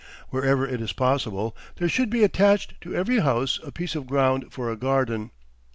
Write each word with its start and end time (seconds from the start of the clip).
Wherever 0.31 0.67
it 0.67 0.81
is 0.81 0.93
possible, 0.93 1.55
there 1.75 1.87
should 1.87 2.09
be 2.09 2.23
attached 2.23 2.73
to 2.81 2.95
every 2.95 3.19
house 3.19 3.59
a 3.63 3.71
piece 3.71 3.93
of 3.93 4.07
ground 4.07 4.47
for 4.51 4.71
a 4.71 4.75
garden. 4.75 5.29